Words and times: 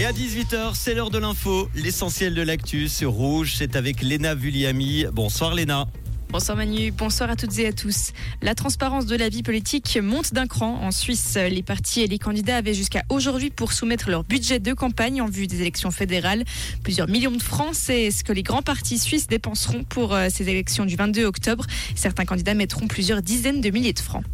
Et 0.00 0.06
à 0.06 0.12
18h, 0.12 0.70
c'est 0.76 0.94
l'heure 0.94 1.10
de 1.10 1.18
l'info. 1.18 1.68
L'essentiel 1.74 2.32
de 2.32 2.40
l'actu 2.40 2.88
sur 2.88 3.10
Rouge, 3.10 3.56
c'est 3.58 3.76
avec 3.76 4.00
Léna 4.00 4.34
Vulliami. 4.34 5.04
Bonsoir 5.12 5.52
Léna. 5.54 5.88
Bonsoir 6.30 6.56
Manu, 6.56 6.90
bonsoir 6.90 7.28
à 7.28 7.36
toutes 7.36 7.58
et 7.58 7.66
à 7.66 7.72
tous. 7.74 8.12
La 8.40 8.54
transparence 8.54 9.04
de 9.04 9.14
la 9.14 9.28
vie 9.28 9.42
politique 9.42 9.98
monte 10.00 10.32
d'un 10.32 10.46
cran 10.46 10.80
en 10.80 10.90
Suisse. 10.90 11.36
Les 11.36 11.62
partis 11.62 12.00
et 12.00 12.06
les 12.06 12.18
candidats 12.18 12.56
avaient 12.56 12.72
jusqu'à 12.72 13.02
aujourd'hui 13.10 13.50
pour 13.50 13.74
soumettre 13.74 14.08
leur 14.08 14.24
budget 14.24 14.58
de 14.58 14.72
campagne 14.72 15.20
en 15.20 15.26
vue 15.26 15.46
des 15.46 15.60
élections 15.60 15.90
fédérales. 15.90 16.44
Plusieurs 16.82 17.08
millions 17.08 17.32
de 17.32 17.42
francs, 17.42 17.74
c'est 17.74 18.10
ce 18.10 18.24
que 18.24 18.32
les 18.32 18.42
grands 18.42 18.62
partis 18.62 18.98
suisses 18.98 19.26
dépenseront 19.26 19.84
pour 19.84 20.14
euh, 20.14 20.28
ces 20.32 20.48
élections 20.48 20.86
du 20.86 20.96
22 20.96 21.24
octobre. 21.24 21.66
Certains 21.94 22.24
candidats 22.24 22.54
mettront 22.54 22.86
plusieurs 22.86 23.20
dizaines 23.20 23.60
de 23.60 23.68
milliers 23.68 23.92
de 23.92 23.98
francs. 23.98 24.24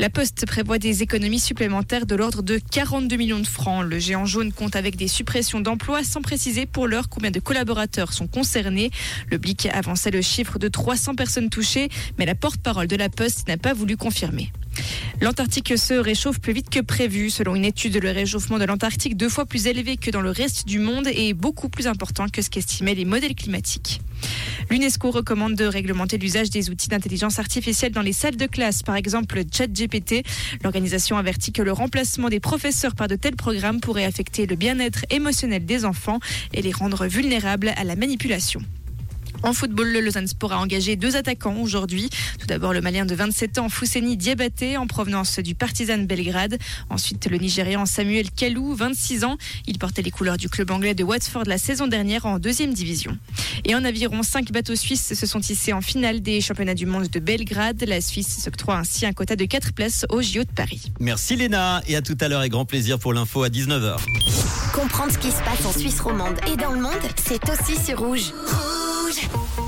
La 0.00 0.10
Poste 0.10 0.46
prévoit 0.46 0.78
des 0.78 1.02
économies 1.02 1.40
supplémentaires 1.40 2.06
de 2.06 2.14
l'ordre 2.14 2.40
de 2.40 2.60
42 2.70 3.16
millions 3.16 3.40
de 3.40 3.46
francs. 3.48 3.84
Le 3.84 3.98
géant 3.98 4.26
jaune 4.26 4.52
compte 4.52 4.76
avec 4.76 4.94
des 4.94 5.08
suppressions 5.08 5.58
d'emplois 5.58 6.04
sans 6.04 6.22
préciser 6.22 6.66
pour 6.66 6.86
l'heure 6.86 7.08
combien 7.08 7.32
de 7.32 7.40
collaborateurs 7.40 8.12
sont 8.12 8.28
concernés. 8.28 8.92
Le 9.28 9.38
Blic 9.38 9.66
avançait 9.66 10.12
le 10.12 10.22
chiffre 10.22 10.60
de 10.60 10.68
300 10.68 11.16
personnes 11.16 11.50
touchées, 11.50 11.88
mais 12.16 12.26
la 12.26 12.36
porte-parole 12.36 12.86
de 12.86 12.94
la 12.94 13.08
Poste 13.08 13.48
n'a 13.48 13.56
pas 13.56 13.74
voulu 13.74 13.96
confirmer. 13.96 14.52
L'Antarctique 15.20 15.76
se 15.76 15.94
réchauffe 15.94 16.40
plus 16.40 16.52
vite 16.52 16.70
que 16.70 16.80
prévu. 16.80 17.30
Selon 17.30 17.54
une 17.54 17.64
étude, 17.64 17.96
le 17.96 18.10
réchauffement 18.10 18.58
de 18.58 18.64
l'Antarctique, 18.64 19.16
deux 19.16 19.28
fois 19.28 19.46
plus 19.46 19.66
élevé 19.66 19.96
que 19.96 20.10
dans 20.10 20.20
le 20.20 20.30
reste 20.30 20.66
du 20.66 20.78
monde, 20.78 21.08
est 21.08 21.34
beaucoup 21.34 21.68
plus 21.68 21.86
important 21.86 22.28
que 22.28 22.42
ce 22.42 22.50
qu'estimaient 22.50 22.94
les 22.94 23.04
modèles 23.04 23.34
climatiques. 23.34 24.00
L'UNESCO 24.70 25.10
recommande 25.10 25.54
de 25.54 25.64
réglementer 25.64 26.18
l'usage 26.18 26.50
des 26.50 26.70
outils 26.70 26.88
d'intelligence 26.88 27.38
artificielle 27.38 27.92
dans 27.92 28.02
les 28.02 28.12
salles 28.12 28.36
de 28.36 28.46
classe, 28.46 28.82
par 28.82 28.96
exemple 28.96 29.42
ChatGPT. 29.50 30.24
L'organisation 30.62 31.16
avertit 31.16 31.52
que 31.52 31.62
le 31.62 31.72
remplacement 31.72 32.28
des 32.28 32.40
professeurs 32.40 32.94
par 32.94 33.08
de 33.08 33.16
tels 33.16 33.36
programmes 33.36 33.80
pourrait 33.80 34.04
affecter 34.04 34.46
le 34.46 34.56
bien-être 34.56 35.04
émotionnel 35.10 35.64
des 35.64 35.84
enfants 35.84 36.20
et 36.52 36.62
les 36.62 36.72
rendre 36.72 37.06
vulnérables 37.06 37.72
à 37.76 37.84
la 37.84 37.96
manipulation. 37.96 38.60
En 39.42 39.52
football, 39.52 39.92
le 39.92 40.00
Lausanne 40.00 40.26
Sport 40.26 40.52
a 40.52 40.58
engagé 40.58 40.96
deux 40.96 41.16
attaquants 41.16 41.56
aujourd'hui. 41.60 42.10
Tout 42.38 42.46
d'abord, 42.46 42.72
le 42.72 42.80
Malien 42.80 43.06
de 43.06 43.14
27 43.14 43.58
ans, 43.58 43.68
Fousseni 43.68 44.16
Diabaté, 44.16 44.76
en 44.76 44.86
provenance 44.86 45.38
du 45.38 45.54
Partizan 45.54 45.98
Belgrade. 45.98 46.58
Ensuite, 46.90 47.26
le 47.30 47.38
Nigérian 47.38 47.86
Samuel 47.86 48.30
Kalou, 48.30 48.74
26 48.74 49.24
ans. 49.24 49.36
Il 49.66 49.78
portait 49.78 50.02
les 50.02 50.10
couleurs 50.10 50.36
du 50.36 50.48
club 50.48 50.70
anglais 50.70 50.94
de 50.94 51.04
Watford 51.04 51.44
la 51.46 51.58
saison 51.58 51.86
dernière 51.86 52.26
en 52.26 52.38
deuxième 52.38 52.74
division. 52.74 53.16
Et 53.64 53.74
en 53.74 53.84
aviron, 53.84 54.22
cinq 54.22 54.50
bateaux 54.50 54.76
suisses 54.76 55.14
se 55.14 55.26
sont 55.26 55.40
hissés 55.40 55.72
en 55.72 55.80
finale 55.80 56.20
des 56.20 56.40
championnats 56.40 56.74
du 56.74 56.86
monde 56.86 57.08
de 57.08 57.20
Belgrade. 57.20 57.82
La 57.86 58.00
Suisse 58.00 58.42
s'octroie 58.42 58.76
ainsi 58.76 59.06
un 59.06 59.12
quota 59.12 59.36
de 59.36 59.44
4 59.44 59.72
places 59.72 60.04
au 60.10 60.20
JO 60.20 60.42
de 60.42 60.52
Paris. 60.54 60.92
Merci 61.00 61.36
Léna 61.36 61.82
et 61.86 61.96
à 61.96 62.02
tout 62.02 62.16
à 62.20 62.28
l'heure 62.28 62.42
et 62.42 62.48
grand 62.48 62.64
plaisir 62.64 62.98
pour 62.98 63.12
l'info 63.12 63.42
à 63.44 63.48
19h. 63.48 63.98
Comprendre 64.72 65.12
ce 65.12 65.18
qui 65.18 65.30
se 65.30 65.42
passe 65.42 65.64
en 65.64 65.72
Suisse 65.72 66.00
romande 66.00 66.36
et 66.52 66.56
dans 66.56 66.72
le 66.72 66.80
monde, 66.80 66.92
c'est 67.16 67.40
aussi 67.48 67.76
sur 67.82 67.98
Rouge. 67.98 68.32
rouge. 69.26 69.67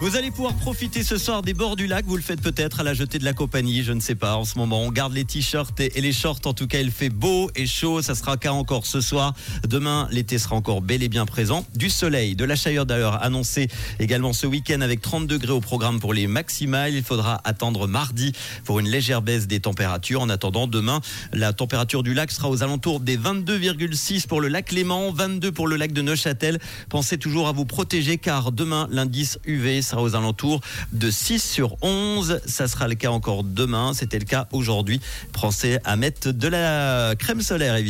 Vous 0.00 0.16
allez 0.16 0.32
pouvoir 0.32 0.54
profiter 0.54 1.04
ce 1.04 1.16
soir 1.16 1.42
des 1.42 1.54
bords 1.54 1.76
du 1.76 1.86
lac. 1.86 2.04
Vous 2.04 2.16
le 2.16 2.22
faites 2.22 2.42
peut-être 2.42 2.80
à 2.80 2.82
la 2.82 2.94
jetée 2.94 3.20
de 3.20 3.24
la 3.24 3.32
compagnie, 3.32 3.84
je 3.84 3.92
ne 3.92 4.00
sais 4.00 4.16
pas. 4.16 4.36
En 4.36 4.44
ce 4.44 4.58
moment, 4.58 4.82
on 4.82 4.90
garde 4.90 5.14
les 5.14 5.24
t-shirts 5.24 5.78
et 5.78 6.00
les 6.00 6.12
shorts. 6.12 6.40
En 6.46 6.52
tout 6.52 6.66
cas, 6.66 6.80
il 6.80 6.90
fait 6.90 7.10
beau 7.10 7.48
et 7.54 7.64
chaud. 7.64 8.02
Ça 8.02 8.16
sera 8.16 8.36
qu'à 8.36 8.52
encore 8.52 8.86
ce 8.86 9.00
soir. 9.00 9.34
Demain, 9.66 10.08
l'été 10.10 10.38
sera 10.38 10.56
encore 10.56 10.82
bel 10.82 11.04
et 11.04 11.08
bien 11.08 11.26
présent. 11.26 11.64
Du 11.76 11.90
soleil, 11.90 12.34
de 12.34 12.44
la 12.44 12.56
chaleur 12.56 12.86
d'ailleurs 12.86 13.22
annoncé 13.22 13.68
également 14.00 14.32
ce 14.32 14.48
week-end 14.48 14.80
avec 14.80 15.00
30 15.00 15.28
degrés 15.28 15.52
au 15.52 15.60
programme 15.60 16.00
pour 16.00 16.12
les 16.12 16.26
maximales. 16.26 16.92
Il 16.92 17.04
faudra 17.04 17.40
attendre 17.44 17.86
mardi 17.86 18.32
pour 18.64 18.80
une 18.80 18.88
légère 18.88 19.22
baisse 19.22 19.46
des 19.46 19.60
températures. 19.60 20.22
En 20.22 20.28
attendant, 20.28 20.66
demain, 20.66 21.00
la 21.32 21.52
température 21.52 22.02
du 22.02 22.14
lac 22.14 22.32
sera 22.32 22.50
aux 22.50 22.64
alentours 22.64 22.98
des 22.98 23.16
22,6 23.16 24.26
pour 24.26 24.40
le 24.40 24.48
lac 24.48 24.72
Léman, 24.72 25.12
22 25.12 25.52
pour 25.52 25.68
le 25.68 25.76
lac 25.76 25.92
de 25.92 26.02
Neuchâtel. 26.02 26.58
Pensez 26.88 27.16
toujours 27.16 27.46
à 27.46 27.52
vous 27.52 27.64
protéger 27.64 28.18
car 28.18 28.50
demain, 28.50 28.88
l'indice 28.90 29.38
UV 29.46 29.83
sera 29.84 30.02
aux 30.02 30.16
alentours 30.16 30.60
de 30.92 31.10
6 31.10 31.38
sur 31.38 31.76
11. 31.82 32.40
Ça 32.46 32.66
sera 32.68 32.88
le 32.88 32.94
cas 32.94 33.10
encore 33.10 33.44
demain. 33.44 33.92
C'était 33.94 34.18
le 34.18 34.24
cas 34.24 34.48
aujourd'hui. 34.52 35.00
Pensez 35.32 35.78
à 35.84 35.96
mettre 35.96 36.32
de 36.32 36.48
la 36.48 37.14
crème 37.16 37.40
solaire, 37.40 37.76
évidemment. 37.76 37.82